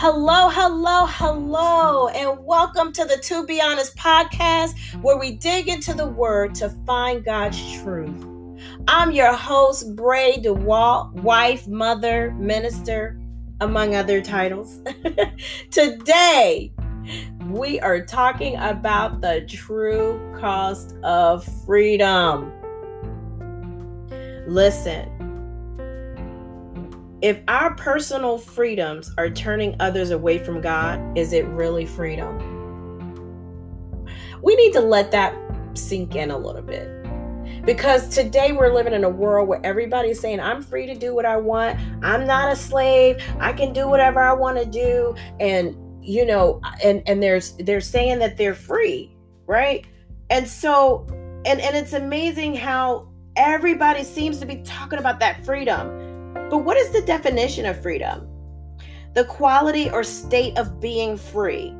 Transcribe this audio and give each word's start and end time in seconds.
Hello, 0.00 0.48
hello, 0.48 1.06
hello, 1.06 2.06
and 2.06 2.38
welcome 2.46 2.92
to 2.92 3.04
the 3.04 3.16
To 3.16 3.44
Be 3.44 3.60
Honest 3.60 3.96
podcast, 3.96 4.76
where 5.02 5.16
we 5.16 5.32
dig 5.32 5.66
into 5.66 5.92
the 5.92 6.06
word 6.06 6.54
to 6.54 6.70
find 6.86 7.24
God's 7.24 7.60
truth. 7.80 8.24
I'm 8.86 9.10
your 9.10 9.32
host, 9.32 9.96
Bray 9.96 10.36
DeWalt, 10.36 11.14
wife, 11.14 11.66
mother, 11.66 12.30
minister, 12.34 13.20
among 13.60 13.96
other 13.96 14.20
titles. 14.22 14.80
Today, 15.72 16.72
we 17.46 17.80
are 17.80 18.00
talking 18.00 18.54
about 18.54 19.20
the 19.20 19.44
true 19.48 20.20
cost 20.38 20.94
of 21.02 21.44
freedom. 21.66 22.52
Listen, 24.46 25.10
if 27.20 27.40
our 27.48 27.74
personal 27.74 28.38
freedoms 28.38 29.12
are 29.18 29.28
turning 29.28 29.74
others 29.80 30.10
away 30.10 30.38
from 30.38 30.60
God, 30.60 31.18
is 31.18 31.32
it 31.32 31.44
really 31.46 31.84
freedom? 31.84 32.38
We 34.40 34.54
need 34.54 34.72
to 34.74 34.80
let 34.80 35.10
that 35.10 35.36
sink 35.74 36.14
in 36.14 36.30
a 36.30 36.38
little 36.38 36.62
bit. 36.62 36.88
Because 37.64 38.08
today 38.08 38.52
we're 38.52 38.72
living 38.72 38.92
in 38.92 39.02
a 39.02 39.08
world 39.08 39.48
where 39.48 39.60
everybody's 39.64 40.20
saying, 40.20 40.38
I'm 40.38 40.62
free 40.62 40.86
to 40.86 40.94
do 40.94 41.12
what 41.12 41.26
I 41.26 41.36
want. 41.36 41.78
I'm 42.04 42.24
not 42.24 42.52
a 42.52 42.56
slave. 42.56 43.20
I 43.40 43.52
can 43.52 43.72
do 43.72 43.88
whatever 43.88 44.20
I 44.20 44.32
want 44.32 44.56
to 44.58 44.64
do. 44.64 45.16
And, 45.40 45.76
you 46.00 46.24
know, 46.24 46.60
and, 46.84 47.02
and 47.06 47.20
there's 47.20 47.56
they're 47.56 47.80
saying 47.80 48.20
that 48.20 48.36
they're 48.36 48.54
free, 48.54 49.12
right? 49.46 49.84
And 50.30 50.46
so, 50.46 51.04
and, 51.44 51.60
and 51.60 51.76
it's 51.76 51.94
amazing 51.94 52.54
how 52.54 53.08
everybody 53.34 54.04
seems 54.04 54.38
to 54.38 54.46
be 54.46 54.62
talking 54.62 55.00
about 55.00 55.18
that 55.20 55.44
freedom 55.44 56.07
but 56.50 56.58
what 56.58 56.76
is 56.76 56.90
the 56.90 57.02
definition 57.02 57.66
of 57.66 57.82
freedom? 57.82 58.28
The 59.14 59.24
quality 59.24 59.90
or 59.90 60.02
state 60.02 60.56
of 60.58 60.80
being 60.80 61.16
free, 61.16 61.74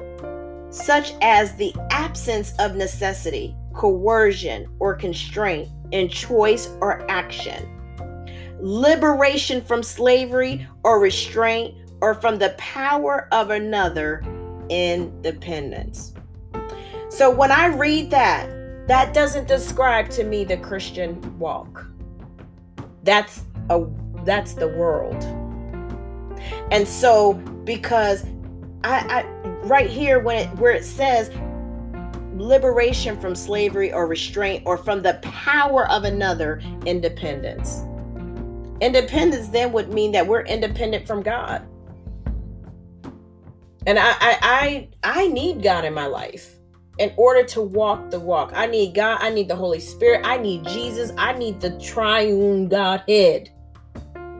such 0.70 1.14
as 1.22 1.55
the 1.55 1.74
absence 1.90 2.52
of 2.58 2.77
necessity, 2.77 3.56
coercion, 3.74 4.66
or 4.78 4.94
constraint 4.94 5.68
in 5.92 6.08
choice 6.08 6.68
or 6.80 7.08
action, 7.10 7.66
liberation 8.60 9.62
from 9.62 9.82
slavery 9.82 10.66
or 10.84 11.00
restraint, 11.00 11.74
or 12.00 12.14
from 12.14 12.38
the 12.38 12.50
power 12.58 13.28
of 13.33 13.50
another, 13.50 14.22
independence. 14.68 16.12
So 17.08 17.30
when 17.30 17.50
I 17.50 17.66
read 17.66 18.10
that, 18.10 18.48
that 18.88 19.14
doesn't 19.14 19.48
describe 19.48 20.08
to 20.10 20.24
me 20.24 20.44
the 20.44 20.56
Christian 20.56 21.38
walk. 21.38 21.86
That's 23.02 23.42
a 23.70 23.80
that's 24.28 24.52
the 24.52 24.68
world. 24.68 25.24
And 26.70 26.86
so 26.86 27.34
because 27.64 28.26
I, 28.84 29.24
I 29.24 29.38
right 29.64 29.88
here 29.88 30.20
when 30.20 30.36
it 30.36 30.48
where 30.58 30.72
it 30.72 30.84
says 30.84 31.30
liberation 32.34 33.18
from 33.20 33.34
slavery 33.34 33.92
or 33.92 34.06
restraint 34.06 34.62
or 34.66 34.76
from 34.76 35.02
the 35.02 35.14
power 35.22 35.88
of 35.90 36.04
another 36.04 36.60
independence. 36.86 37.82
Independence 38.80 39.48
then 39.48 39.72
would 39.72 39.92
mean 39.92 40.12
that 40.12 40.26
we're 40.26 40.42
independent 40.42 41.06
from 41.06 41.22
God. 41.22 41.66
And 43.86 43.98
I 43.98 44.10
I 44.20 44.38
I, 44.42 44.88
I 45.02 45.26
need 45.28 45.62
God 45.62 45.84
in 45.84 45.94
my 45.94 46.06
life 46.06 46.54
in 46.98 47.12
order 47.16 47.44
to 47.44 47.62
walk 47.62 48.10
the 48.10 48.20
walk. 48.20 48.52
I 48.54 48.66
need 48.66 48.94
God, 48.94 49.18
I 49.20 49.30
need 49.30 49.48
the 49.48 49.56
Holy 49.56 49.80
Spirit, 49.80 50.20
I 50.24 50.36
need 50.36 50.64
Jesus, 50.64 51.12
I 51.16 51.32
need 51.32 51.60
the 51.60 51.78
triune 51.78 52.68
Godhead. 52.68 53.50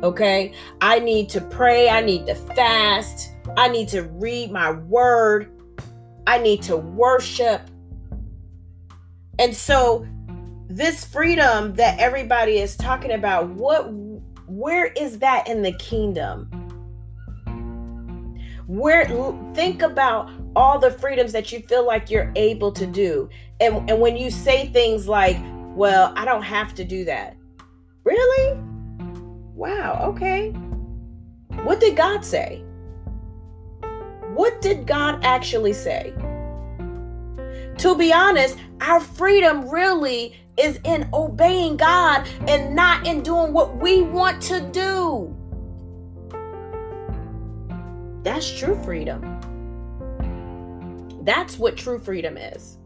Okay. 0.03 0.53
I 0.81 1.01
need 1.01 1.29
to 1.31 1.41
pray. 1.41 1.89
I 1.89 2.01
need 2.01 2.27
to 2.27 2.35
fast. 2.35 3.33
I 3.57 3.69
need 3.69 3.89
to 3.89 4.03
read 4.03 4.53
my 4.53 4.73
word. 4.73 5.51
I 6.27 6.39
need 6.39 6.63
to 6.65 6.77
worship. 6.77 7.63
And 9.39 9.55
so, 9.55 10.07
this 10.69 11.05
freedom 11.05 11.75
that 11.75 11.99
everybody 11.99 12.59
is 12.59 12.77
talking 12.77 13.13
about, 13.13 13.49
what 13.51 13.91
where 14.47 14.87
is 14.87 15.19
that 15.19 15.49
in 15.49 15.63
the 15.63 15.73
kingdom? 15.73 16.49
Where 18.67 19.07
think 19.55 19.83
about 19.83 20.31
all 20.55 20.79
the 20.79 20.91
freedoms 20.91 21.33
that 21.33 21.53
you 21.53 21.61
feel 21.61 21.87
like 21.87 22.11
you're 22.11 22.33
able 22.37 22.73
to 22.73 22.87
do. 22.87 23.29
And 23.61 23.89
and 23.91 24.01
when 24.01 24.17
you 24.17 24.31
say 24.31 24.69
things 24.69 25.09
like, 25.09 25.39
"Well, 25.75 26.13
I 26.17 26.25
don't 26.25 26.43
have 26.43 26.75
to 26.75 26.85
do 26.85 27.05
that." 27.07 27.37
Really? 28.05 28.68
Wow, 29.59 30.13
okay. 30.15 30.51
What 31.65 31.81
did 31.81 31.97
God 31.97 32.25
say? 32.25 32.63
What 34.33 34.61
did 34.61 34.87
God 34.87 35.25
actually 35.25 35.73
say? 35.73 36.13
To 37.79 37.97
be 37.99 38.13
honest, 38.13 38.57
our 38.81 39.01
freedom 39.01 39.69
really 39.69 40.37
is 40.57 40.79
in 40.85 41.09
obeying 41.13 41.77
God 41.77 42.25
and 42.47 42.77
not 42.77 43.05
in 43.05 43.25
doing 43.25 43.53
what 43.53 43.77
we 43.79 44.01
want 44.03 44.41
to 44.43 44.61
do. 44.71 45.37
That's 48.23 48.57
true 48.57 48.81
freedom. 48.85 49.41
That's 51.25 51.59
what 51.59 51.77
true 51.77 51.99
freedom 51.99 52.37
is. 52.37 52.79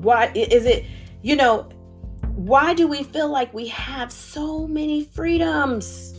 Why 0.00 0.32
is 0.34 0.66
it, 0.66 0.86
you 1.22 1.36
know, 1.36 1.68
why 2.46 2.74
do 2.74 2.86
we 2.86 3.02
feel 3.02 3.28
like 3.28 3.52
we 3.52 3.66
have 3.66 4.12
so 4.12 4.68
many 4.68 5.02
freedoms 5.02 6.14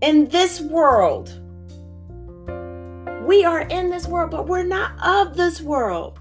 in 0.00 0.26
this 0.30 0.60
world? 0.60 1.28
We 3.24 3.44
are 3.44 3.60
in 3.60 3.88
this 3.90 4.08
world, 4.08 4.32
but 4.32 4.48
we're 4.48 4.64
not 4.64 4.90
of 5.00 5.36
this 5.36 5.60
world. 5.60 6.18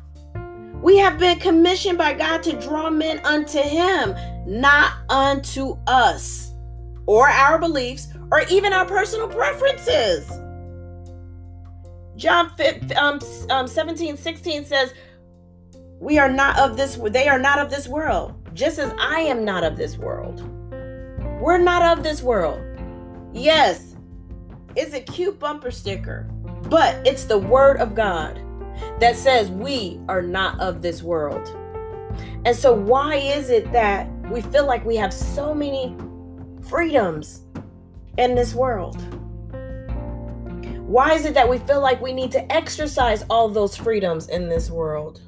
We 0.84 0.98
have 0.98 1.18
been 1.18 1.40
commissioned 1.40 1.98
by 1.98 2.14
God 2.14 2.44
to 2.44 2.54
draw 2.54 2.92
men 2.92 3.20
unto 3.26 3.60
Him, 3.60 4.14
not 4.46 4.94
unto 5.10 5.76
us 5.88 6.52
or 7.08 7.28
our 7.28 7.58
beliefs 7.58 8.10
or 8.32 8.44
even 8.52 8.72
our 8.72 8.86
personal 8.86 9.28
preferences. 9.28 10.30
John 12.18 12.52
5, 12.56 12.92
um, 12.92 13.20
um, 13.50 13.68
17 13.68 14.16
16 14.16 14.66
says, 14.66 14.94
We 16.00 16.20
are 16.20 16.30
not 16.30 16.60
of 16.60 16.78
this, 16.78 16.98
they 17.10 17.28
are 17.28 17.40
not 17.40 17.58
of 17.58 17.72
this 17.72 17.88
world 17.88 18.39
just 18.54 18.80
as 18.80 18.94
I 19.00 19.22
am 19.22 19.46
not 19.46 19.64
of 19.64 19.78
this 19.78 19.98
world. 19.98 20.42
We're 21.40 21.58
not 21.58 21.98
of 21.98 22.04
this 22.04 22.22
world. 22.22 22.62
Yes, 23.34 23.96
it's 24.76 24.94
a 24.94 25.00
cute 25.00 25.40
bumper 25.40 25.72
sticker, 25.72 26.24
but 26.70 26.96
it's 27.08 27.24
the 27.24 27.38
word 27.38 27.78
of 27.78 27.96
God 27.96 28.42
that 29.00 29.16
says 29.16 29.50
we 29.50 30.00
are 30.08 30.22
not 30.22 30.60
of 30.60 30.82
this 30.82 31.02
world. 31.02 31.56
And 32.46 32.56
so, 32.56 32.74
why 32.74 33.16
is 33.16 33.50
it 33.50 33.72
that 33.72 34.10
we 34.30 34.42
feel 34.42 34.66
like 34.66 34.86
we 34.86 34.96
have 34.96 35.14
so 35.14 35.54
many 35.54 35.96
freedoms 36.68 37.42
in 38.18 38.36
this 38.36 38.54
world? 38.54 39.02
Why 40.90 41.14
is 41.14 41.26
it 41.26 41.36
that 41.36 41.48
we 41.48 41.60
feel 41.60 41.82
like 41.82 42.02
we 42.02 42.14
need 42.14 42.32
to 42.32 42.52
exercise 42.52 43.24
all 43.30 43.48
those 43.48 43.76
freedoms 43.76 44.28
in 44.28 44.50
this 44.50 44.72
world 44.72 45.22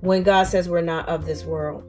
when 0.00 0.24
God 0.24 0.48
says 0.48 0.68
we're 0.68 0.80
not 0.80 1.08
of 1.08 1.26
this 1.26 1.44
world? 1.44 1.84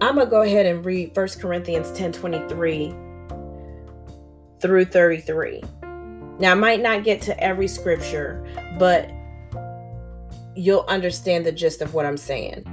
I'm 0.00 0.16
going 0.16 0.26
to 0.26 0.30
go 0.30 0.42
ahead 0.42 0.66
and 0.66 0.84
read 0.84 1.16
1 1.16 1.28
Corinthians 1.40 1.90
10 1.92 2.12
23 2.12 2.94
through 4.60 4.84
33. 4.84 5.62
Now, 6.38 6.52
I 6.52 6.54
might 6.54 6.82
not 6.82 7.02
get 7.02 7.22
to 7.22 7.40
every 7.42 7.66
scripture, 7.66 8.44
but 8.78 9.10
you'll 10.54 10.84
understand 10.88 11.46
the 11.46 11.52
gist 11.52 11.80
of 11.80 11.94
what 11.94 12.04
I'm 12.04 12.18
saying. 12.18 12.64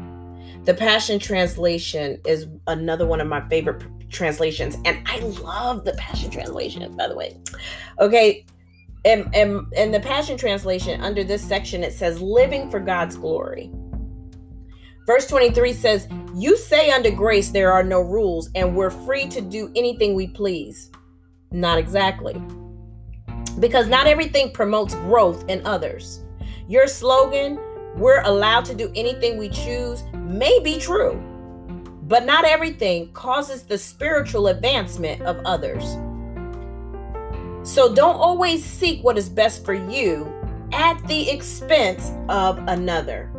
The 0.63 0.74
Passion 0.74 1.18
Translation 1.18 2.19
is 2.25 2.47
another 2.68 3.06
one 3.06 3.21
of 3.21 3.27
my 3.27 3.47
favorite 3.47 3.83
translations, 4.09 4.75
and 4.86 5.06
I 5.07 5.19
love 5.19 5.86
the 5.86 5.94
Passion 5.94 6.30
Translation, 6.30 6.95
by 6.97 7.07
the 7.07 7.15
way. 7.15 7.38
Okay, 8.00 8.45
and, 9.06 9.33
and, 9.33 9.65
and 9.75 9.94
the 9.94 10.00
Passion 10.00 10.38
Translation, 10.38 11.01
under 11.01 11.24
this 11.24 11.42
section, 11.42 11.83
it 11.83 11.94
says, 11.94 12.21
Living 12.21 12.69
for 12.69 12.80
God's 12.80 13.15
Glory. 13.15 13.71
Verse 15.05 15.27
23 15.27 15.73
says, 15.73 16.07
You 16.35 16.55
say 16.57 16.91
under 16.91 17.11
grace 17.11 17.50
there 17.50 17.71
are 17.71 17.83
no 17.83 18.01
rules 18.01 18.50
and 18.55 18.75
we're 18.75 18.89
free 18.89 19.27
to 19.27 19.41
do 19.41 19.71
anything 19.75 20.13
we 20.13 20.27
please. 20.27 20.91
Not 21.51 21.77
exactly. 21.77 22.41
Because 23.59 23.88
not 23.88 24.07
everything 24.07 24.51
promotes 24.51 24.95
growth 24.95 25.47
in 25.50 25.65
others. 25.65 26.23
Your 26.67 26.88
slogan, 26.88 27.59
we're 27.95 28.21
allowed 28.21 28.65
to 28.65 28.75
do 28.75 28.91
anything 28.95 29.38
we 29.38 29.50
choose, 29.50 30.03
may 30.13 30.59
be 30.59 30.79
true, 30.79 31.21
but 32.03 32.25
not 32.25 32.45
everything 32.45 33.11
causes 33.11 33.63
the 33.63 33.77
spiritual 33.77 34.47
advancement 34.47 35.21
of 35.23 35.39
others. 35.45 35.83
So 37.63 37.94
don't 37.94 38.15
always 38.15 38.63
seek 38.63 39.03
what 39.03 39.17
is 39.17 39.29
best 39.29 39.65
for 39.65 39.73
you 39.73 40.31
at 40.71 41.06
the 41.07 41.29
expense 41.29 42.11
of 42.29 42.57
another. 42.67 43.32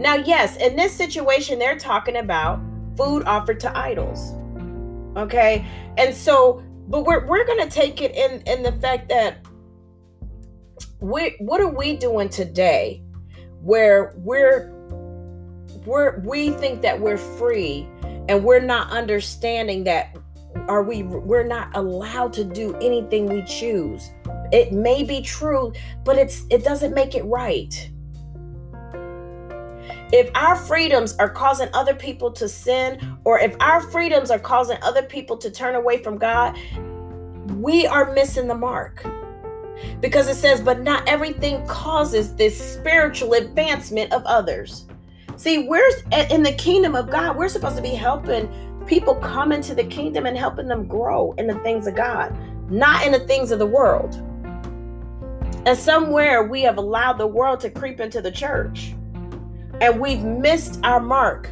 Now, 0.00 0.14
yes, 0.14 0.56
in 0.56 0.76
this 0.76 0.94
situation, 0.94 1.58
they're 1.58 1.78
talking 1.78 2.16
about 2.16 2.58
food 2.96 3.22
offered 3.24 3.60
to 3.60 3.78
idols. 3.78 4.32
Okay? 5.16 5.66
And 5.98 6.14
so 6.14 6.62
but 6.88 7.04
we're 7.04 7.24
we're 7.26 7.46
going 7.46 7.60
to 7.62 7.70
take 7.70 8.02
it 8.02 8.14
in 8.14 8.42
in 8.46 8.62
the 8.62 8.72
fact 8.72 9.08
that 9.10 9.46
we 11.00 11.36
what 11.38 11.60
are 11.60 11.68
we 11.68 11.96
doing 11.96 12.28
today 12.28 13.02
where 13.62 14.14
we're 14.16 14.72
we're 15.86 16.18
we 16.20 16.50
think 16.50 16.82
that 16.82 17.00
we're 17.00 17.16
free 17.16 17.86
and 18.28 18.42
we're 18.42 18.60
not 18.60 18.90
understanding 18.90 19.84
that 19.84 20.16
are 20.66 20.82
we 20.82 21.04
we're 21.04 21.46
not 21.46 21.74
allowed 21.76 22.32
to 22.32 22.42
do 22.42 22.74
anything 22.76 23.26
we 23.26 23.42
choose 23.42 24.10
it 24.50 24.72
may 24.72 25.04
be 25.04 25.22
true 25.22 25.72
but 26.04 26.18
it's 26.18 26.44
it 26.50 26.64
doesn't 26.64 26.92
make 26.92 27.14
it 27.14 27.24
right 27.26 27.90
if 30.12 30.30
our 30.34 30.56
freedoms 30.56 31.16
are 31.18 31.28
causing 31.28 31.68
other 31.74 31.94
people 31.94 32.30
to 32.32 32.48
sin 32.48 33.16
or 33.24 33.38
if 33.38 33.54
our 33.60 33.80
freedoms 33.80 34.30
are 34.30 34.38
causing 34.38 34.78
other 34.82 35.02
people 35.02 35.36
to 35.36 35.50
turn 35.50 35.74
away 35.74 36.02
from 36.02 36.18
god 36.18 36.56
we 37.60 37.86
are 37.86 38.12
missing 38.14 38.48
the 38.48 38.54
mark. 38.54 39.04
Because 40.00 40.28
it 40.28 40.34
says 40.34 40.60
but 40.60 40.80
not 40.80 41.06
everything 41.08 41.66
causes 41.66 42.34
this 42.34 42.74
spiritual 42.74 43.34
advancement 43.34 44.12
of 44.12 44.22
others. 44.24 44.86
See 45.36 45.66
we're 45.66 45.90
in 46.30 46.42
the 46.42 46.52
kingdom 46.52 46.94
of 46.94 47.10
god 47.10 47.36
we're 47.36 47.48
supposed 47.48 47.76
to 47.76 47.82
be 47.82 47.90
helping 47.90 48.48
people 48.86 49.14
come 49.16 49.52
into 49.52 49.74
the 49.74 49.84
kingdom 49.84 50.26
and 50.26 50.36
helping 50.36 50.66
them 50.66 50.86
grow 50.86 51.32
in 51.38 51.46
the 51.46 51.54
things 51.60 51.86
of 51.86 51.94
God, 51.94 52.36
not 52.70 53.06
in 53.06 53.12
the 53.12 53.20
things 53.20 53.52
of 53.52 53.58
the 53.58 53.66
world. 53.66 54.14
And 55.66 55.78
somewhere 55.78 56.44
we 56.44 56.62
have 56.62 56.78
allowed 56.78 57.18
the 57.18 57.26
world 57.26 57.60
to 57.60 57.70
creep 57.70 58.00
into 58.00 58.20
the 58.22 58.32
church 58.32 58.94
and 59.80 59.98
we've 59.98 60.22
missed 60.22 60.78
our 60.84 61.00
mark. 61.00 61.50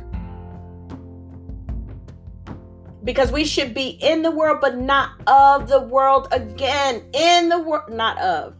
Because 3.04 3.32
we 3.32 3.44
should 3.44 3.72
be 3.72 3.90
in 4.02 4.22
the 4.22 4.30
world, 4.30 4.58
but 4.60 4.76
not 4.76 5.12
of 5.26 5.68
the 5.68 5.80
world 5.80 6.28
again. 6.30 7.02
In 7.14 7.48
the 7.48 7.58
world, 7.58 7.90
not 7.90 8.18
of. 8.18 8.54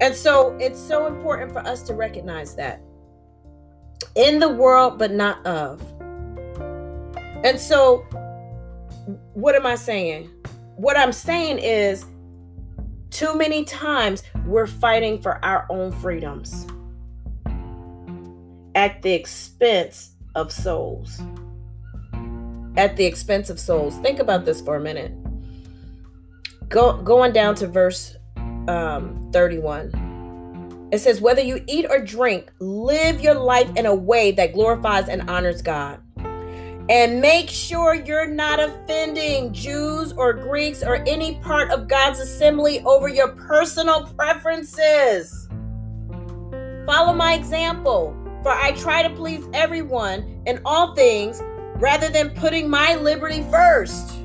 And 0.00 0.14
so 0.14 0.54
it's 0.60 0.78
so 0.78 1.06
important 1.06 1.52
for 1.52 1.60
us 1.60 1.82
to 1.84 1.94
recognize 1.94 2.54
that. 2.56 2.82
In 4.14 4.38
the 4.38 4.48
world, 4.48 4.98
but 4.98 5.12
not 5.12 5.44
of. 5.46 5.80
And 7.44 7.58
so, 7.58 7.98
what 9.32 9.54
am 9.54 9.64
I 9.64 9.76
saying? 9.76 10.30
What 10.74 10.98
I'm 10.98 11.12
saying 11.12 11.58
is, 11.58 12.04
too 13.10 13.34
many 13.34 13.64
times 13.64 14.22
we're 14.44 14.66
fighting 14.66 15.22
for 15.22 15.42
our 15.42 15.66
own 15.70 15.92
freedoms 15.92 16.66
at 18.76 19.00
the 19.00 19.12
expense 19.12 20.12
of 20.36 20.52
souls. 20.52 21.20
At 22.76 22.94
the 22.96 23.06
expense 23.06 23.48
of 23.50 23.58
souls. 23.58 23.96
Think 23.98 24.20
about 24.20 24.44
this 24.44 24.60
for 24.60 24.76
a 24.76 24.80
minute. 24.80 25.12
Go, 26.68 27.00
going 27.02 27.32
down 27.32 27.54
to 27.56 27.66
verse 27.66 28.16
um, 28.68 29.30
31. 29.32 30.88
It 30.92 30.98
says, 30.98 31.20
Whether 31.22 31.40
you 31.40 31.64
eat 31.66 31.86
or 31.88 31.98
drink, 31.98 32.52
live 32.60 33.20
your 33.20 33.34
life 33.34 33.74
in 33.76 33.86
a 33.86 33.94
way 33.94 34.30
that 34.32 34.52
glorifies 34.52 35.08
and 35.08 35.28
honors 35.28 35.62
God. 35.62 36.00
And 36.88 37.20
make 37.20 37.48
sure 37.48 37.94
you're 37.94 38.28
not 38.28 38.60
offending 38.60 39.52
Jews 39.52 40.12
or 40.12 40.32
Greeks 40.34 40.84
or 40.84 41.02
any 41.08 41.36
part 41.40 41.70
of 41.70 41.88
God's 41.88 42.20
assembly 42.20 42.80
over 42.84 43.08
your 43.08 43.28
personal 43.28 44.04
preferences. 44.16 45.48
Follow 46.86 47.12
my 47.12 47.34
example, 47.34 48.16
for 48.42 48.50
I 48.50 48.72
try 48.72 49.02
to 49.02 49.10
please 49.10 49.44
everyone 49.52 50.42
in 50.46 50.60
all 50.64 50.94
things 50.94 51.42
rather 51.76 52.08
than 52.08 52.30
putting 52.30 52.68
my 52.68 52.96
liberty 52.96 53.42
first. 53.50 54.18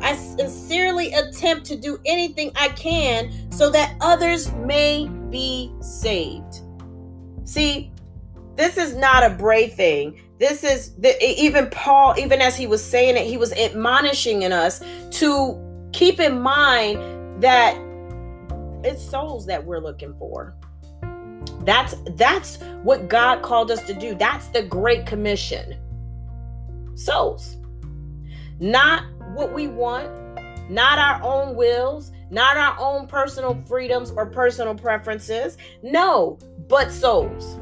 I 0.00 0.14
sincerely 0.14 1.12
attempt 1.12 1.66
to 1.66 1.76
do 1.76 1.98
anything 2.06 2.52
I 2.56 2.68
can 2.68 3.50
so 3.50 3.70
that 3.70 3.96
others 4.00 4.52
may 4.52 5.08
be 5.30 5.72
saved. 5.80 6.62
See, 7.44 7.90
this 8.54 8.76
is 8.76 8.94
not 8.94 9.24
a 9.24 9.30
brave 9.30 9.74
thing 9.74 10.20
this 10.38 10.62
is 10.62 10.94
the, 10.96 11.16
even 11.24 11.68
paul 11.70 12.14
even 12.18 12.40
as 12.40 12.56
he 12.56 12.66
was 12.66 12.84
saying 12.84 13.16
it 13.16 13.26
he 13.26 13.36
was 13.36 13.52
admonishing 13.52 14.42
in 14.42 14.52
us 14.52 14.82
to 15.10 15.58
keep 15.92 16.20
in 16.20 16.40
mind 16.40 17.42
that 17.42 17.76
it's 18.84 19.02
souls 19.02 19.46
that 19.46 19.64
we're 19.64 19.80
looking 19.80 20.14
for 20.14 20.54
that's 21.68 21.94
that's 22.12 22.56
what 22.82 23.08
god 23.08 23.42
called 23.42 23.70
us 23.70 23.82
to 23.84 23.94
do 23.94 24.14
that's 24.14 24.48
the 24.48 24.62
great 24.62 25.06
commission 25.06 25.76
souls 26.94 27.56
not 28.58 29.04
what 29.34 29.52
we 29.52 29.68
want 29.68 30.08
not 30.70 30.98
our 30.98 31.22
own 31.22 31.54
wills 31.54 32.12
not 32.30 32.56
our 32.56 32.76
own 32.78 33.06
personal 33.06 33.60
freedoms 33.66 34.10
or 34.10 34.26
personal 34.26 34.74
preferences 34.74 35.58
no 35.82 36.38
but 36.68 36.90
souls 36.90 37.58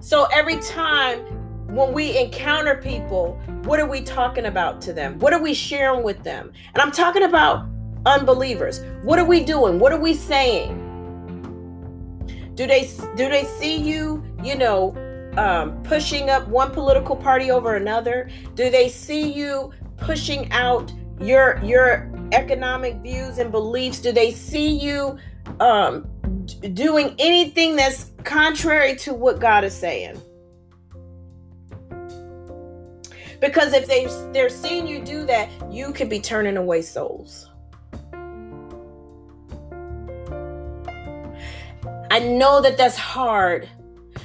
so 0.00 0.26
every 0.32 0.56
time 0.56 1.20
when 1.68 1.92
we 1.92 2.16
encounter 2.16 2.76
people, 2.76 3.38
what 3.64 3.78
are 3.78 3.86
we 3.86 4.00
talking 4.00 4.46
about 4.46 4.80
to 4.82 4.92
them? 4.92 5.18
What 5.18 5.34
are 5.34 5.42
we 5.42 5.52
sharing 5.52 6.02
with 6.02 6.22
them? 6.22 6.50
And 6.74 6.80
I'm 6.80 6.90
talking 6.90 7.24
about 7.24 7.68
unbelievers. 8.06 8.80
What 9.02 9.18
are 9.18 9.26
we 9.26 9.44
doing? 9.44 9.78
What 9.78 9.92
are 9.92 10.00
we 10.00 10.14
saying? 10.14 10.87
Do 12.58 12.66
they 12.66 12.90
do 13.14 13.28
they 13.28 13.44
see 13.44 13.76
you, 13.76 14.24
you 14.42 14.56
know, 14.56 14.96
um, 15.36 15.80
pushing 15.84 16.28
up 16.28 16.48
one 16.48 16.72
political 16.72 17.14
party 17.14 17.52
over 17.52 17.76
another? 17.76 18.28
Do 18.56 18.68
they 18.68 18.88
see 18.88 19.32
you 19.32 19.70
pushing 19.96 20.50
out 20.50 20.92
your 21.20 21.60
your 21.62 22.10
economic 22.32 22.96
views 22.96 23.38
and 23.38 23.52
beliefs? 23.52 24.00
Do 24.00 24.10
they 24.10 24.32
see 24.32 24.66
you 24.66 25.18
um, 25.60 26.08
doing 26.74 27.14
anything 27.20 27.76
that's 27.76 28.10
contrary 28.24 28.96
to 28.96 29.14
what 29.14 29.38
God 29.38 29.62
is 29.62 29.74
saying. 29.74 30.20
Because 33.40 33.72
if 33.72 33.86
they 33.86 34.06
they're 34.32 34.48
seeing 34.48 34.88
you 34.88 35.00
do 35.00 35.24
that, 35.26 35.48
you 35.70 35.92
could 35.92 36.08
be 36.08 36.20
turning 36.20 36.56
away 36.56 36.82
souls. 36.82 37.48
I 42.18 42.20
know 42.20 42.60
that 42.62 42.76
that's 42.76 42.96
hard 42.96 43.68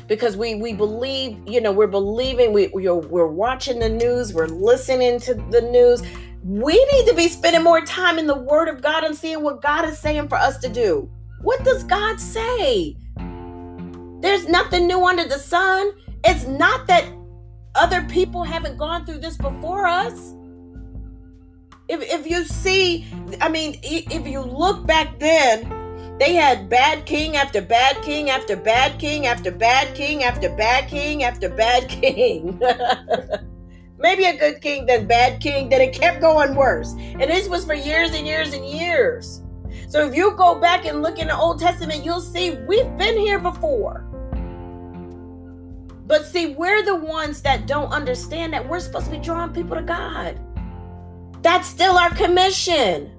because 0.08 0.36
we 0.36 0.56
we 0.56 0.74
believe, 0.74 1.40
you 1.46 1.62
know, 1.62 1.72
we're 1.72 1.86
believing 1.86 2.52
we 2.52 2.70
we're, 2.74 2.96
we're 2.96 3.28
watching 3.28 3.78
the 3.78 3.88
news, 3.88 4.34
we're 4.34 4.48
listening 4.48 5.20
to 5.20 5.36
the 5.36 5.62
news. 5.62 6.02
We 6.44 6.74
need 6.92 7.06
to 7.06 7.14
be 7.14 7.28
spending 7.28 7.62
more 7.62 7.82
time 7.82 8.18
in 8.18 8.26
the 8.26 8.36
word 8.36 8.68
of 8.68 8.82
God 8.82 9.04
and 9.04 9.16
seeing 9.16 9.44
what 9.44 9.62
God 9.62 9.86
is 9.86 10.00
saying 10.00 10.28
for 10.28 10.40
us 10.40 10.58
to 10.62 10.70
do. 10.70 11.08
What 11.44 11.64
does 11.64 11.84
God 11.84 12.20
say? 12.20 12.98
There's 14.22 14.48
nothing 14.48 14.88
new 14.88 15.06
under 15.06 15.26
the 15.26 15.38
sun. 15.38 15.92
It's 16.24 16.48
not 16.48 16.88
that 16.88 17.06
other 17.76 18.02
people 18.06 18.44
haven't 18.44 18.80
gone 18.80 19.06
through 19.06 19.20
this 19.20 19.38
before 19.38 19.86
us. 19.86 20.34
If, 21.88 22.02
if 22.02 22.26
you 22.26 22.44
see, 22.44 23.06
I 23.40 23.50
mean, 23.50 23.80
if 23.84 24.26
you 24.26 24.42
look 24.42 24.88
back 24.88 25.20
then, 25.20 25.83
they 26.20 26.34
had 26.36 26.70
bad 26.70 27.06
king 27.06 27.36
after 27.36 27.62
bad 27.62 28.02
king 28.04 28.30
after 28.30 28.56
bad 28.56 29.00
king 29.00 29.26
after 29.26 29.52
bad 29.52 29.96
king 29.96 30.24
after 30.24 30.50
bad 30.50 30.88
king 30.88 31.24
after 31.24 31.50
bad 31.50 31.90
king. 31.90 32.62
Maybe 33.98 34.26
a 34.26 34.38
good 34.38 34.62
king, 34.62 34.86
then 34.86 35.08
bad 35.08 35.42
king, 35.42 35.70
then 35.70 35.82
it 35.82 35.94
kept 35.94 36.22
going 36.22 36.56
worse. 36.56 36.94
And 36.94 37.22
this 37.22 37.48
was 37.48 37.66
for 37.66 37.74
years 37.74 38.14
and 38.14 38.28
years 38.28 38.54
and 38.54 38.66
years. 38.66 39.42
So 39.88 40.06
if 40.08 40.16
you 40.16 40.32
go 40.32 40.60
back 40.60 40.86
and 40.86 41.02
look 41.02 41.20
in 41.20 41.28
the 41.28 41.38
Old 41.38 41.60
Testament, 41.60 42.04
you'll 42.04 42.20
see 42.20 42.58
we've 42.68 42.98
been 42.98 43.18
here 43.18 43.40
before. 43.40 44.10
But 46.06 46.26
see, 46.26 46.48
we're 46.56 46.84
the 46.84 46.96
ones 46.96 47.42
that 47.44 47.66
don't 47.66 47.92
understand 47.92 48.54
that 48.54 48.68
we're 48.68 48.82
supposed 48.82 49.06
to 49.06 49.12
be 49.12 49.20
drawing 49.20 49.54
people 49.54 49.78
to 49.78 49.84
God. 49.84 50.40
That's 51.42 51.68
still 51.68 51.98
our 51.98 52.14
commission. 52.14 53.13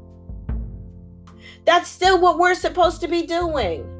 That's 1.65 1.89
still 1.89 2.21
what 2.21 2.39
we're 2.39 2.55
supposed 2.55 3.01
to 3.01 3.09
be 3.09 3.27
doing. 3.27 3.91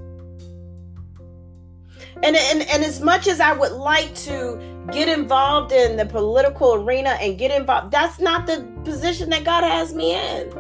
And, 2.23 2.37
and, 2.37 2.63
and 2.63 2.85
as 2.85 3.01
much 3.01 3.27
as 3.27 3.41
I 3.41 3.53
would 3.53 3.73
like 3.73 4.15
to 4.17 4.61
get 4.93 5.09
involved 5.09 5.73
in 5.73 5.97
the 5.97 6.07
political 6.07 6.75
arena 6.75 7.11
and 7.21 7.39
get 7.39 7.51
involved, 7.51 7.91
that's 7.91 8.21
not 8.21 8.47
the 8.47 8.67
position 8.85 9.31
that 9.31 9.45
God 9.45 9.65
has 9.65 9.95
me 9.95 10.15
in 10.15 10.51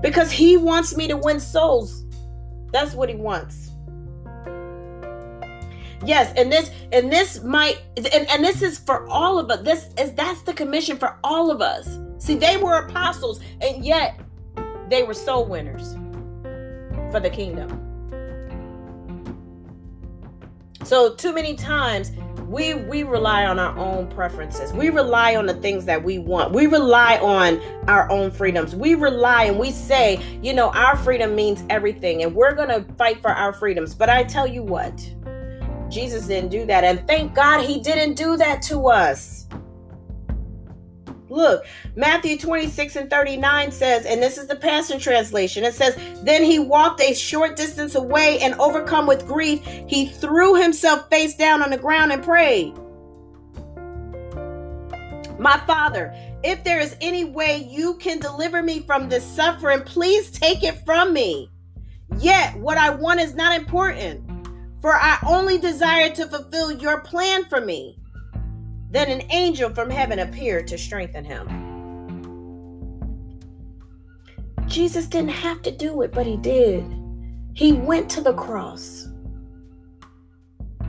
because 0.00 0.30
he 0.30 0.56
wants 0.56 0.96
me 0.96 1.08
to 1.08 1.16
win 1.16 1.40
souls. 1.40 2.04
That's 2.72 2.94
what 2.94 3.08
he 3.08 3.14
wants. 3.14 3.70
Yes, 6.04 6.32
and 6.36 6.52
this 6.52 6.70
and 6.92 7.10
this 7.10 7.42
might 7.42 7.80
and, 7.96 8.28
and 8.28 8.44
this 8.44 8.60
is 8.62 8.78
for 8.78 9.08
all 9.08 9.38
of 9.38 9.50
us. 9.50 9.62
This 9.62 9.88
is 9.98 10.12
that's 10.12 10.42
the 10.42 10.52
commission 10.52 10.98
for 10.98 11.16
all 11.24 11.50
of 11.50 11.62
us. 11.62 11.98
See, 12.18 12.34
they 12.34 12.56
were 12.56 12.74
apostles, 12.74 13.40
and 13.60 13.84
yet 13.84 14.20
they 14.94 15.02
were 15.02 15.12
soul 15.12 15.44
winners 15.44 15.94
for 17.10 17.18
the 17.18 17.28
kingdom. 17.28 17.80
So 20.84 21.16
too 21.16 21.32
many 21.32 21.56
times 21.56 22.12
we 22.46 22.74
we 22.74 23.02
rely 23.02 23.44
on 23.44 23.58
our 23.58 23.76
own 23.76 24.06
preferences. 24.06 24.72
We 24.72 24.90
rely 24.90 25.34
on 25.34 25.46
the 25.46 25.54
things 25.54 25.84
that 25.86 26.04
we 26.04 26.18
want. 26.18 26.52
We 26.52 26.66
rely 26.66 27.18
on 27.18 27.60
our 27.88 28.08
own 28.08 28.30
freedoms. 28.30 28.76
We 28.76 28.94
rely 28.94 29.44
and 29.44 29.58
we 29.58 29.72
say 29.72 30.22
you 30.40 30.52
know 30.52 30.70
our 30.70 30.96
freedom 30.96 31.34
means 31.34 31.64
everything 31.70 32.22
and 32.22 32.32
we're 32.32 32.54
gonna 32.54 32.86
fight 32.96 33.20
for 33.20 33.30
our 33.30 33.52
freedoms. 33.52 33.96
But 33.96 34.10
i 34.10 34.22
tell 34.22 34.46
you 34.46 34.62
what 34.62 34.96
jesus 35.88 36.28
didn't 36.28 36.50
do 36.50 36.66
that. 36.66 36.84
And 36.84 37.04
thank 37.08 37.34
god 37.34 37.64
he 37.64 37.80
didn't 37.80 38.14
do 38.14 38.36
that 38.36 38.62
to 38.62 38.86
us 38.86 39.43
Look, 41.34 41.66
Matthew 41.96 42.38
26 42.38 42.94
and 42.94 43.10
39 43.10 43.72
says, 43.72 44.06
and 44.06 44.22
this 44.22 44.38
is 44.38 44.46
the 44.46 44.54
Passion 44.54 45.00
Translation, 45.00 45.64
it 45.64 45.74
says, 45.74 45.98
Then 46.22 46.44
he 46.44 46.60
walked 46.60 47.00
a 47.00 47.12
short 47.12 47.56
distance 47.56 47.96
away 47.96 48.38
and 48.38 48.54
overcome 48.60 49.08
with 49.08 49.26
grief, 49.26 49.60
he 49.88 50.06
threw 50.06 50.54
himself 50.54 51.10
face 51.10 51.34
down 51.34 51.60
on 51.60 51.70
the 51.70 51.76
ground 51.76 52.12
and 52.12 52.22
prayed. 52.22 52.74
My 55.40 55.60
Father, 55.66 56.14
if 56.44 56.62
there 56.62 56.78
is 56.78 56.96
any 57.00 57.24
way 57.24 57.66
you 57.68 57.94
can 57.94 58.20
deliver 58.20 58.62
me 58.62 58.78
from 58.86 59.08
this 59.08 59.24
suffering, 59.24 59.80
please 59.80 60.30
take 60.30 60.62
it 60.62 60.84
from 60.86 61.12
me. 61.12 61.50
Yet, 62.18 62.56
what 62.58 62.78
I 62.78 62.90
want 62.90 63.18
is 63.18 63.34
not 63.34 63.58
important, 63.58 64.22
for 64.80 64.94
I 64.94 65.18
only 65.26 65.58
desire 65.58 66.10
to 66.10 66.28
fulfill 66.28 66.70
your 66.70 67.00
plan 67.00 67.44
for 67.46 67.60
me. 67.60 67.98
Then 68.94 69.10
an 69.10 69.26
angel 69.30 69.70
from 69.70 69.90
heaven 69.90 70.20
appeared 70.20 70.68
to 70.68 70.78
strengthen 70.78 71.24
him. 71.24 71.48
Jesus 74.66 75.06
didn't 75.06 75.30
have 75.30 75.62
to 75.62 75.72
do 75.72 76.02
it, 76.02 76.12
but 76.12 76.24
he 76.24 76.36
did. 76.36 76.84
He 77.54 77.72
went 77.72 78.08
to 78.10 78.20
the 78.20 78.34
cross. 78.34 79.08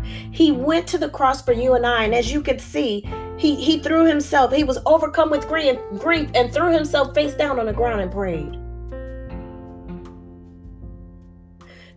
He 0.04 0.52
went 0.52 0.86
to 0.90 1.00
the 1.00 1.10
cross 1.10 1.42
for 1.42 1.52
you 1.52 1.74
and 1.74 1.84
I. 1.84 2.04
And 2.04 2.14
as 2.14 2.32
you 2.32 2.44
could 2.44 2.62
see, 2.62 3.10
he, 3.40 3.56
he 3.56 3.80
threw 3.80 4.06
himself, 4.06 4.54
he 4.54 4.64
was 4.64 4.78
overcome 4.86 5.32
with 5.32 5.48
grief, 5.48 5.76
grief 5.98 6.30
and 6.36 6.54
threw 6.54 6.72
himself 6.72 7.16
face 7.16 7.34
down 7.34 7.60
on 7.60 7.66
the 7.66 7.74
ground 7.74 8.02
and 8.02 8.12
prayed. 8.12 8.56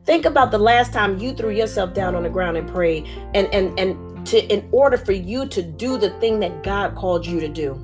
Think 0.06 0.24
about 0.24 0.52
the 0.52 0.58
last 0.58 0.94
time 0.94 1.18
you 1.18 1.34
threw 1.34 1.50
yourself 1.50 1.92
down 1.92 2.14
on 2.14 2.22
the 2.22 2.30
ground 2.30 2.56
and 2.56 2.66
prayed 2.66 3.06
and, 3.34 3.46
and, 3.52 3.78
and 3.78 4.17
to 4.28 4.38
in 4.46 4.68
order 4.72 4.96
for 4.96 5.12
you 5.12 5.46
to 5.48 5.62
do 5.62 5.98
the 5.98 6.10
thing 6.20 6.40
that 6.40 6.62
God 6.62 6.94
called 6.94 7.26
you 7.26 7.40
to 7.40 7.48
do. 7.48 7.74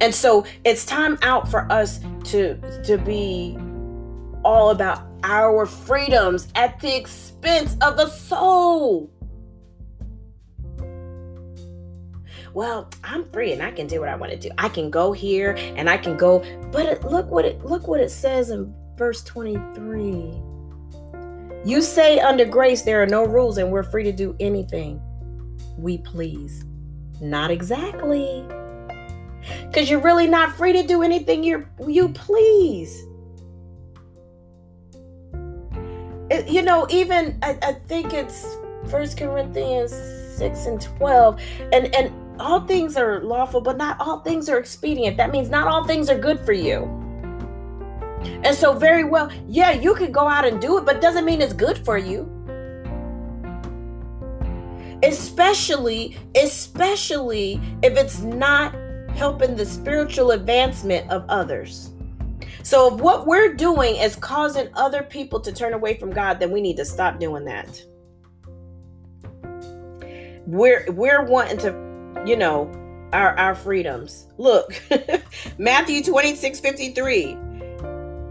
And 0.00 0.14
so 0.14 0.44
it's 0.64 0.84
time 0.84 1.18
out 1.22 1.48
for 1.48 1.70
us 1.70 2.00
to 2.24 2.56
to 2.82 2.98
be 2.98 3.56
all 4.44 4.70
about 4.70 5.06
our 5.22 5.66
freedoms 5.66 6.48
at 6.56 6.80
the 6.80 6.96
expense 6.96 7.76
of 7.80 7.96
the 7.96 8.08
soul. 8.08 9.10
well 12.54 12.90
i'm 13.02 13.24
free 13.30 13.52
and 13.52 13.62
i 13.62 13.70
can 13.70 13.86
do 13.86 14.00
what 14.00 14.08
i 14.08 14.14
want 14.14 14.30
to 14.30 14.38
do 14.38 14.50
i 14.58 14.68
can 14.68 14.90
go 14.90 15.12
here 15.12 15.54
and 15.76 15.88
i 15.88 15.96
can 15.96 16.16
go 16.16 16.44
but 16.70 17.02
look 17.04 17.26
what 17.30 17.44
it 17.44 17.64
look 17.64 17.88
what 17.88 18.00
it 18.00 18.10
says 18.10 18.50
in 18.50 18.74
verse 18.96 19.22
23 19.24 20.51
you 21.64 21.80
say 21.80 22.18
under 22.18 22.44
grace 22.44 22.82
there 22.82 23.02
are 23.02 23.06
no 23.06 23.24
rules 23.24 23.58
and 23.58 23.70
we're 23.70 23.82
free 23.82 24.04
to 24.04 24.12
do 24.12 24.36
anything 24.40 25.00
we 25.78 25.98
please. 25.98 26.64
Not 27.20 27.50
exactly. 27.50 28.44
Because 29.66 29.90
you're 29.90 30.00
really 30.00 30.26
not 30.26 30.56
free 30.56 30.72
to 30.72 30.82
do 30.82 31.02
anything 31.02 31.42
you 31.42 31.66
you 31.86 32.08
please. 32.10 33.06
It, 36.30 36.48
you 36.48 36.62
know, 36.62 36.86
even 36.90 37.38
I, 37.42 37.58
I 37.62 37.72
think 37.72 38.12
it's 38.12 38.56
First 38.88 39.18
Corinthians 39.18 39.92
6 40.36 40.66
and 40.66 40.80
12. 40.80 41.40
And 41.72 41.94
and 41.94 42.12
all 42.40 42.60
things 42.60 42.96
are 42.96 43.20
lawful, 43.22 43.60
but 43.60 43.76
not 43.76 43.96
all 44.00 44.20
things 44.20 44.48
are 44.48 44.58
expedient. 44.58 45.16
That 45.16 45.30
means 45.30 45.48
not 45.48 45.68
all 45.68 45.84
things 45.84 46.08
are 46.08 46.18
good 46.18 46.40
for 46.40 46.52
you. 46.52 47.01
And 48.44 48.56
so, 48.56 48.72
very 48.72 49.04
well, 49.04 49.30
yeah, 49.48 49.72
you 49.72 49.94
could 49.94 50.12
go 50.12 50.28
out 50.28 50.44
and 50.44 50.60
do 50.60 50.78
it, 50.78 50.84
but 50.84 51.00
doesn't 51.00 51.24
mean 51.24 51.40
it's 51.40 51.52
good 51.52 51.84
for 51.84 51.98
you. 51.98 52.28
Especially, 55.02 56.16
especially 56.36 57.60
if 57.82 57.96
it's 57.96 58.20
not 58.20 58.74
helping 59.14 59.56
the 59.56 59.66
spiritual 59.66 60.30
advancement 60.30 61.10
of 61.10 61.24
others. 61.28 61.90
So, 62.62 62.94
if 62.94 63.00
what 63.00 63.26
we're 63.26 63.54
doing 63.54 63.96
is 63.96 64.14
causing 64.16 64.68
other 64.74 65.02
people 65.02 65.40
to 65.40 65.52
turn 65.52 65.74
away 65.74 65.96
from 65.98 66.10
God, 66.10 66.38
then 66.38 66.50
we 66.50 66.60
need 66.60 66.76
to 66.76 66.84
stop 66.84 67.18
doing 67.18 67.44
that. 67.44 67.84
We're 70.46 70.86
we're 70.92 71.24
wanting 71.24 71.58
to, 71.58 72.24
you 72.26 72.36
know, 72.36 72.70
our 73.12 73.36
our 73.36 73.54
freedoms. 73.54 74.28
Look, 74.38 74.80
Matthew 75.58 76.02
26, 76.02 76.60
53. 76.60 77.36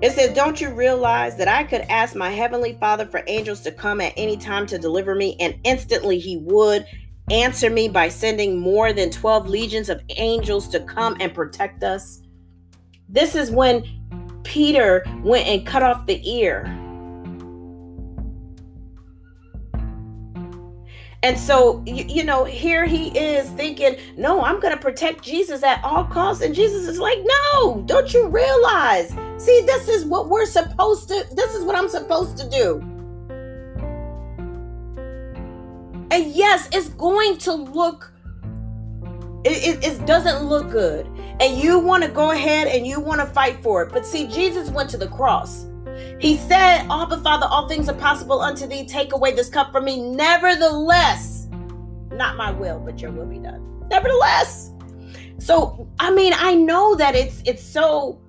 It 0.02 0.14
says, 0.14 0.34
Don't 0.34 0.60
you 0.60 0.74
realize 0.74 1.38
that 1.38 1.48
I 1.48 1.64
could 1.64 1.82
ask 1.82 2.16
my 2.16 2.32
heavenly 2.32 2.74
Father 2.74 3.06
for 3.06 3.24
angels 3.28 3.62
to 3.62 3.72
come 3.72 4.02
at 4.02 4.14
any 4.18 4.36
time 4.36 4.66
to 4.68 4.80
deliver 4.80 5.14
me, 5.14 5.36
and 5.40 5.60
instantly 5.64 6.18
he 6.18 6.38
would 6.38 6.86
answer 7.30 7.70
me 7.70 7.88
by 7.88 8.10
sending 8.10 8.60
more 8.60 8.94
than 8.94 9.12
12 9.12 9.48
legions 9.48 9.90
of 9.90 10.02
angels 10.18 10.68
to 10.70 10.80
come 10.80 11.18
and 11.20 11.34
protect 11.34 11.84
us? 11.84 12.22
This 13.10 13.36
is 13.36 13.52
when 13.52 13.84
Peter 14.44 15.04
went 15.24 15.48
and 15.48 15.68
cut 15.68 15.84
off 15.84 16.08
the 16.08 16.22
ear 16.28 16.81
And 21.24 21.38
so, 21.38 21.84
you, 21.86 22.04
you, 22.08 22.24
know, 22.24 22.46
here 22.46 22.86
he 22.86 23.10
is 23.18 23.48
thinking, 23.52 23.96
no, 24.18 24.42
I'm 24.42 24.60
going 24.60 24.74
to 24.74 24.82
protect 24.82 25.24
Jesus 25.24 25.62
at 25.62 25.84
all 25.84 26.04
costs. 26.04 26.42
And 26.42 26.56
Jesus 26.56 26.88
is 26.88 26.98
like, 26.98 27.20
no, 27.54 27.84
don't 27.86 28.12
you 28.12 28.28
realize? 28.28 29.16
See, 29.38 29.62
this 29.62 29.88
is 29.88 30.04
what 30.04 30.30
we're 30.30 30.48
supposed 30.48 31.10
to, 31.10 31.28
this 31.36 31.54
is 31.54 31.64
what 31.64 31.76
I'm 31.76 31.90
supposed 31.90 32.38
to 32.38 32.50
do. 32.50 32.80
And 36.10 36.26
yes, 36.32 36.68
it's 36.72 36.90
going 36.90 37.38
to 37.40 37.54
look, 37.54 38.12
it, 39.46 39.84
it, 39.84 39.84
it 39.84 40.06
doesn't 40.08 40.44
look 40.46 40.72
good. 40.72 41.06
And 41.40 41.56
you 41.58 41.78
want 41.78 42.04
to 42.04 42.10
go 42.10 42.32
ahead 42.32 42.68
and 42.68 42.86
you 42.86 43.00
want 43.00 43.22
to 43.22 43.28
fight 43.28 43.62
for 43.62 43.84
it. 43.84 43.94
But 43.94 44.08
see, 44.08 44.26
Jesus 44.26 44.72
went 44.72 44.90
to 44.90 44.98
the 44.98 45.08
cross. 45.08 45.68
He 46.20 46.38
said, 46.38 46.88
Abba, 46.90 47.18
Father, 47.18 47.48
all 47.50 47.68
things 47.68 47.90
are 47.90 47.96
possible 47.96 48.42
unto 48.42 48.68
thee. 48.68 48.86
Take 48.86 49.14
away 49.14 49.34
this 49.34 49.50
cup 49.50 49.72
from 49.72 49.86
me. 49.86 50.00
Nevertheless, 50.02 51.48
not 52.12 52.38
my 52.38 52.52
will, 52.52 52.80
but 52.80 53.02
your 53.02 53.12
will 53.12 53.26
be 53.26 53.40
done. 53.40 53.88
Nevertheless. 53.90 54.72
So, 55.40 55.88
I 56.00 56.12
mean, 56.12 56.34
I 56.36 56.54
know 56.54 56.96
that 56.96 57.16
it's 57.16 57.42
it's 57.46 57.64
so 57.64 58.22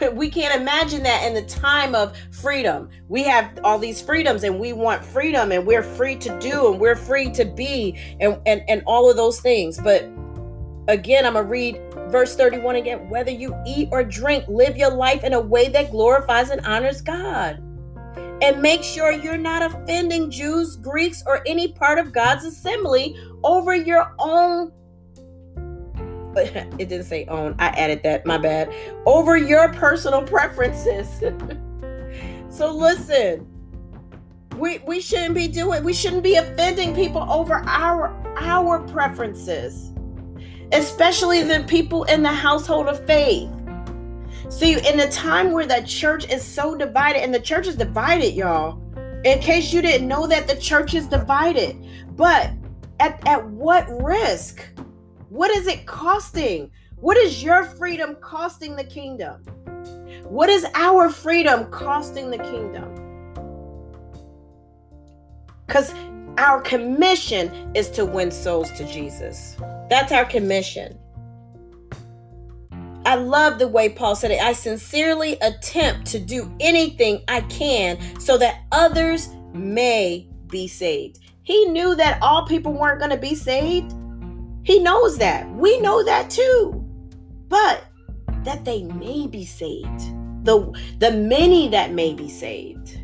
we 0.12 0.30
can't 0.30 0.58
imagine 0.60 1.02
that 1.02 1.24
in 1.26 1.34
the 1.34 1.42
time 1.42 1.94
of 1.94 2.16
freedom. 2.30 2.88
We 3.08 3.22
have 3.24 3.58
all 3.62 3.78
these 3.78 4.00
freedoms 4.00 4.44
and 4.44 4.58
we 4.58 4.72
want 4.72 5.04
freedom 5.04 5.52
and 5.52 5.66
we're 5.66 5.82
free 5.82 6.16
to 6.16 6.38
do 6.40 6.70
and 6.70 6.80
we're 6.80 6.96
free 6.96 7.30
to 7.32 7.44
be 7.44 7.98
and 8.20 8.40
and, 8.46 8.62
and 8.68 8.82
all 8.86 9.10
of 9.10 9.16
those 9.16 9.40
things. 9.40 9.78
But 9.78 10.08
again, 10.88 11.26
I'm 11.26 11.34
gonna 11.34 11.46
read 11.46 11.80
Verse 12.08 12.36
31 12.36 12.76
again 12.76 13.08
whether 13.08 13.30
you 13.30 13.54
eat 13.66 13.88
or 13.90 14.04
drink, 14.04 14.44
live 14.48 14.76
your 14.76 14.90
life 14.90 15.24
in 15.24 15.32
a 15.32 15.40
way 15.40 15.68
that 15.68 15.90
glorifies 15.90 16.50
and 16.50 16.64
honors 16.64 17.00
God. 17.00 17.62
And 18.42 18.60
make 18.60 18.82
sure 18.82 19.10
you're 19.10 19.38
not 19.38 19.62
offending 19.62 20.30
Jews, 20.30 20.76
Greeks, 20.76 21.22
or 21.26 21.42
any 21.46 21.68
part 21.68 21.98
of 21.98 22.12
God's 22.12 22.44
assembly 22.44 23.16
over 23.42 23.74
your 23.74 24.14
own. 24.18 24.72
It 26.36 26.90
didn't 26.90 27.04
say 27.04 27.24
own. 27.28 27.54
I 27.58 27.68
added 27.68 28.02
that. 28.02 28.26
My 28.26 28.36
bad. 28.36 28.70
Over 29.06 29.38
your 29.38 29.72
personal 29.72 30.20
preferences. 30.20 31.08
so 32.50 32.76
listen, 32.76 33.46
we 34.56 34.80
we 34.86 35.00
shouldn't 35.00 35.34
be 35.34 35.48
doing. 35.48 35.82
We 35.82 35.94
shouldn't 35.94 36.22
be 36.22 36.34
offending 36.34 36.94
people 36.94 37.22
over 37.32 37.62
our 37.66 38.14
our 38.36 38.80
preferences 38.80 39.95
especially 40.72 41.42
the 41.42 41.64
people 41.68 42.04
in 42.04 42.22
the 42.22 42.32
household 42.32 42.86
of 42.86 43.04
faith. 43.06 43.50
See, 44.48 44.74
in 44.74 45.00
a 45.00 45.10
time 45.10 45.50
where 45.52 45.66
the 45.66 45.82
church 45.86 46.30
is 46.30 46.44
so 46.44 46.76
divided, 46.76 47.22
and 47.22 47.34
the 47.34 47.40
church 47.40 47.66
is 47.66 47.76
divided, 47.76 48.34
y'all. 48.34 48.80
In 49.24 49.40
case 49.40 49.72
you 49.72 49.82
didn't 49.82 50.06
know 50.06 50.26
that 50.26 50.46
the 50.46 50.56
church 50.56 50.94
is 50.94 51.06
divided, 51.06 51.76
but 52.16 52.50
at, 53.00 53.26
at 53.26 53.44
what 53.50 53.86
risk? 54.02 54.64
What 55.28 55.50
is 55.50 55.66
it 55.66 55.86
costing? 55.86 56.70
What 56.96 57.16
is 57.16 57.42
your 57.42 57.64
freedom 57.64 58.16
costing 58.20 58.76
the 58.76 58.84
kingdom? 58.84 59.42
What 60.22 60.48
is 60.48 60.64
our 60.74 61.10
freedom 61.10 61.66
costing 61.70 62.30
the 62.30 62.38
kingdom? 62.38 62.94
Because 65.66 65.92
our 66.38 66.60
commission 66.60 67.72
is 67.74 67.90
to 67.90 68.04
win 68.04 68.30
souls 68.30 68.70
to 68.72 68.84
Jesus. 68.84 69.56
That's 69.88 70.12
our 70.12 70.24
commission. 70.24 70.98
I 73.06 73.14
love 73.14 73.58
the 73.60 73.68
way 73.68 73.88
Paul 73.88 74.16
said 74.16 74.32
it. 74.32 74.42
I 74.42 74.52
sincerely 74.52 75.38
attempt 75.40 76.06
to 76.08 76.18
do 76.18 76.52
anything 76.58 77.22
I 77.28 77.42
can 77.42 77.98
so 78.20 78.36
that 78.38 78.64
others 78.72 79.28
may 79.54 80.28
be 80.48 80.66
saved. 80.66 81.20
He 81.44 81.66
knew 81.66 81.94
that 81.94 82.20
all 82.20 82.44
people 82.46 82.72
weren't 82.72 82.98
going 82.98 83.12
to 83.12 83.16
be 83.16 83.36
saved. 83.36 83.94
He 84.64 84.80
knows 84.80 85.18
that. 85.18 85.48
We 85.54 85.78
know 85.80 86.02
that 86.02 86.30
too. 86.30 86.84
But 87.48 87.84
that 88.42 88.64
they 88.64 88.82
may 88.82 89.28
be 89.28 89.44
saved. 89.44 90.00
The 90.44 90.72
the 90.98 91.12
many 91.12 91.68
that 91.68 91.92
may 91.92 92.12
be 92.12 92.28
saved. 92.28 92.98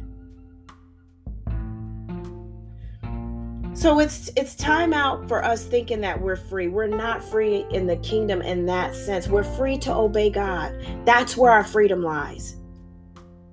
So 3.82 3.98
it's 3.98 4.30
it's 4.36 4.54
time 4.54 4.92
out 4.94 5.26
for 5.26 5.44
us 5.44 5.64
thinking 5.64 6.00
that 6.02 6.20
we're 6.22 6.36
free. 6.36 6.68
We're 6.68 6.86
not 6.86 7.20
free 7.20 7.66
in 7.72 7.88
the 7.88 7.96
kingdom 7.96 8.40
in 8.40 8.64
that 8.66 8.94
sense. 8.94 9.26
We're 9.26 9.42
free 9.42 9.76
to 9.78 9.92
obey 9.92 10.30
God. 10.30 10.72
That's 11.04 11.36
where 11.36 11.50
our 11.50 11.64
freedom 11.64 12.00
lies. 12.00 12.58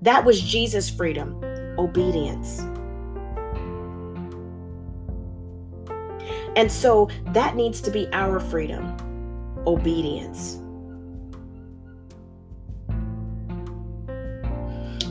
That 0.04 0.24
was 0.24 0.40
Jesus' 0.40 0.88
freedom, 0.88 1.44
obedience. 1.80 2.60
And 6.56 6.72
so 6.72 7.10
that 7.34 7.56
needs 7.56 7.82
to 7.82 7.90
be 7.90 8.08
our 8.14 8.40
freedom, 8.40 8.96
obedience. 9.66 10.58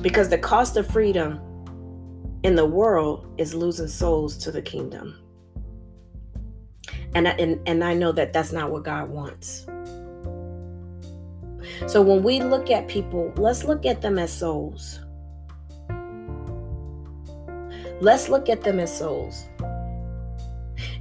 Because 0.01 0.29
the 0.29 0.39
cost 0.41 0.77
of 0.77 0.87
freedom 0.87 1.41
in 2.49 2.57
the 2.57 2.64
world 2.64 3.26
is 3.37 3.55
losing 3.55 3.87
souls 3.87 4.35
to 4.38 4.50
the 4.50 4.62
kingdom. 4.62 5.14
And 7.14 7.28
I, 7.28 7.33
and, 7.33 7.61
and 7.69 7.85
I 7.85 7.93
know 7.93 8.11
that 8.12 8.33
that's 8.33 8.52
not 8.52 8.71
what 8.71 8.85
God 8.85 9.11
wants. 9.11 9.67
So 11.87 12.00
when 12.00 12.23
we 12.23 12.40
look 12.40 12.71
at 12.71 12.88
people, 12.88 13.35
let's 13.37 13.64
look 13.64 13.85
at 13.85 14.00
them 14.00 14.19
as 14.19 14.33
souls. 14.33 14.99
Let's 18.00 18.31
look 18.31 18.49
at 18.49 18.62
them 18.62 18.81
as 18.81 18.97
souls. 18.97 19.45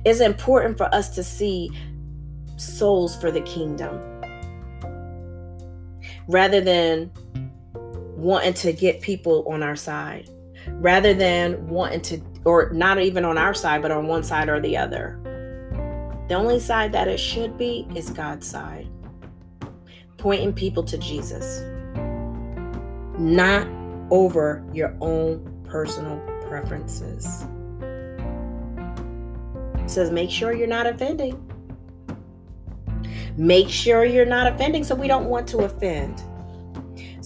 It's 0.03 0.19
important 0.19 0.77
for 0.77 0.93
us 0.93 1.15
to 1.15 1.23
see 1.23 1.71
souls 2.57 3.15
for 3.15 3.31
the 3.31 3.41
kingdom 3.41 4.01
rather 6.27 6.59
than 6.59 7.09
wanting 8.17 8.53
to 8.55 8.73
get 8.73 8.99
people 8.99 9.47
on 9.47 9.63
our 9.63 9.77
side 9.77 10.29
rather 10.73 11.13
than 11.13 11.67
wanting 11.67 12.01
to, 12.01 12.21
or 12.45 12.69
not 12.71 12.99
even 12.99 13.25
on 13.25 13.37
our 13.37 13.53
side, 13.53 13.81
but 13.81 13.91
on 13.91 14.07
one 14.07 14.23
side 14.23 14.49
or 14.49 14.59
the 14.59 14.77
other. 14.77 15.19
The 16.29 16.35
only 16.35 16.59
side 16.59 16.91
that 16.91 17.07
it 17.07 17.19
should 17.19 17.57
be 17.57 17.87
is 17.95 18.09
God's 18.09 18.45
side, 18.45 18.89
pointing 20.17 20.53
people 20.53 20.83
to 20.83 20.97
Jesus, 20.97 21.61
not 23.17 23.67
over 24.11 24.63
your 24.73 24.95
own 25.01 25.63
personal 25.67 26.19
preferences. 26.47 27.45
It 29.83 29.89
says, 29.89 30.11
make 30.11 30.29
sure 30.29 30.53
you're 30.53 30.67
not 30.67 30.85
offending. 30.85 31.43
Make 33.37 33.69
sure 33.69 34.03
you're 34.03 34.25
not 34.25 34.51
offending, 34.51 34.83
so 34.83 34.95
we 34.95 35.07
don't 35.07 35.25
want 35.25 35.47
to 35.49 35.59
offend. 35.59 36.21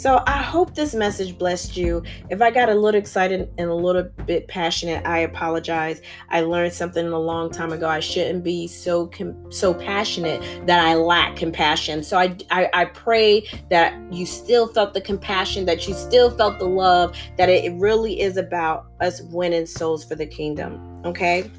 So 0.02 0.24
I 0.26 0.42
hope 0.42 0.74
this 0.74 0.96
message 0.96 1.38
blessed 1.38 1.78
you. 1.78 2.02
If 2.32 2.42
I 2.42 2.50
got 2.50 2.70
a 2.70 2.74
little 2.74 3.00
excited 3.00 3.54
and 3.60 3.70
a 3.70 3.76
little 3.76 4.02
bit 4.26 4.48
passionate, 4.48 5.06
I 5.06 5.20
apologize. 5.20 6.02
I 6.30 6.42
learned 6.42 6.74
something 6.74 7.06
a 7.06 7.20
long 7.20 7.52
time 7.52 7.72
ago. 7.72 7.88
I 7.88 8.00
shouldn't 8.00 8.44
be 8.44 8.66
so 8.66 9.06
com- 9.06 9.52
so 9.52 9.76
passionate 9.76 10.66
that 10.66 10.84
I 10.84 10.96
lack 10.96 11.36
compassion. 11.36 12.02
So 12.02 12.18
I, 12.18 12.36
I 12.50 12.68
I 12.74 12.86
pray 12.86 13.48
that 13.70 13.94
you 14.12 14.26
still 14.26 14.66
felt 14.74 14.96
the 14.96 15.02
compassion, 15.02 15.66
that 15.66 15.88
you 15.88 15.94
still 15.94 16.36
felt 16.36 16.58
the 16.58 16.66
love, 16.66 17.16
that 17.38 17.50
it 17.50 17.72
really 17.74 18.22
is 18.22 18.38
about 18.38 18.88
us 19.02 19.22
winning 19.22 19.68
souls 19.68 20.04
for 20.04 20.16
the 20.16 20.26
kingdom. 20.26 21.00
Okay. 21.06 21.52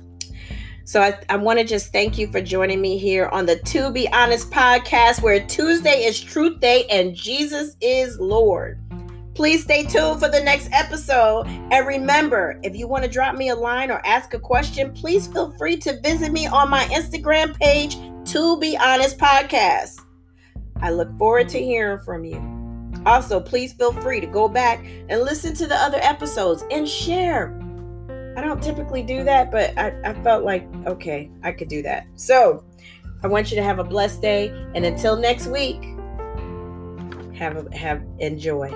So 0.84 1.00
I, 1.00 1.18
I 1.28 1.36
want 1.36 1.58
to 1.58 1.64
just 1.64 1.92
thank 1.92 2.18
you 2.18 2.30
for 2.30 2.40
joining 2.40 2.80
me 2.80 2.98
here 2.98 3.28
on 3.28 3.46
the 3.46 3.56
To 3.56 3.90
Be 3.90 4.08
Honest 4.12 4.50
podcast, 4.50 5.22
where 5.22 5.44
Tuesday 5.46 6.04
is 6.04 6.20
Truth 6.20 6.60
Day 6.60 6.86
and 6.90 7.14
Jesus 7.14 7.76
is 7.80 8.18
Lord. 8.18 8.78
Please 9.34 9.62
stay 9.62 9.84
tuned 9.84 10.20
for 10.20 10.28
the 10.28 10.40
next 10.40 10.68
episode. 10.72 11.46
And 11.46 11.86
remember, 11.86 12.58
if 12.62 12.76
you 12.76 12.86
want 12.86 13.04
to 13.04 13.10
drop 13.10 13.34
me 13.34 13.48
a 13.48 13.54
line 13.54 13.90
or 13.90 14.04
ask 14.04 14.34
a 14.34 14.38
question, 14.38 14.92
please 14.92 15.26
feel 15.26 15.52
free 15.52 15.76
to 15.78 16.00
visit 16.00 16.32
me 16.32 16.46
on 16.46 16.68
my 16.68 16.84
Instagram 16.86 17.58
page, 17.58 17.96
To 18.32 18.58
Be 18.58 18.76
Honest 18.76 19.18
Podcast. 19.18 20.00
I 20.82 20.90
look 20.90 21.16
forward 21.16 21.48
to 21.50 21.58
hearing 21.58 22.00
from 22.00 22.24
you. 22.24 22.62
Also, 23.06 23.40
please 23.40 23.72
feel 23.72 23.92
free 23.92 24.20
to 24.20 24.26
go 24.26 24.48
back 24.48 24.84
and 25.08 25.22
listen 25.22 25.54
to 25.54 25.66
the 25.66 25.76
other 25.76 25.98
episodes 26.02 26.64
and 26.70 26.86
share 26.88 27.58
I 28.36 28.40
don't 28.40 28.62
typically 28.62 29.02
do 29.02 29.24
that, 29.24 29.50
but 29.50 29.76
I, 29.78 29.92
I 30.04 30.14
felt 30.22 30.44
like, 30.44 30.66
okay, 30.86 31.30
I 31.42 31.52
could 31.52 31.68
do 31.68 31.82
that. 31.82 32.06
So 32.16 32.64
I 33.22 33.26
want 33.26 33.50
you 33.50 33.56
to 33.56 33.62
have 33.62 33.78
a 33.78 33.84
blessed 33.84 34.22
day. 34.22 34.48
And 34.74 34.84
until 34.84 35.16
next 35.16 35.46
week, 35.48 35.82
have 37.34 37.56
a, 37.56 37.76
have 37.76 38.02
enjoy. 38.18 38.70